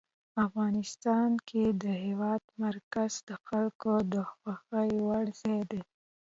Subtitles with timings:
[0.45, 5.81] افغانستان کې د هېواد مرکز د خلکو د خوښې وړ ځای دی.